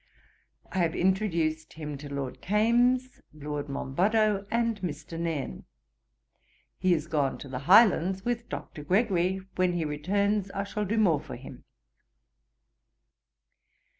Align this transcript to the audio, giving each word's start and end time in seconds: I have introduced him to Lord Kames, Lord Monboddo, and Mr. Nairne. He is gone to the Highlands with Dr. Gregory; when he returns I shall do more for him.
I 0.71 0.79
have 0.79 0.95
introduced 0.95 1.73
him 1.73 1.95
to 1.99 2.11
Lord 2.11 2.41
Kames, 2.41 3.21
Lord 3.35 3.67
Monboddo, 3.69 4.47
and 4.49 4.81
Mr. 4.81 5.15
Nairne. 5.19 5.65
He 6.79 6.91
is 6.95 7.05
gone 7.05 7.37
to 7.37 7.47
the 7.47 7.59
Highlands 7.69 8.25
with 8.25 8.49
Dr. 8.49 8.83
Gregory; 8.83 9.41
when 9.57 9.73
he 9.73 9.85
returns 9.85 10.49
I 10.55 10.63
shall 10.63 10.85
do 10.85 10.97
more 10.97 11.19
for 11.21 11.35
him. 11.35 11.65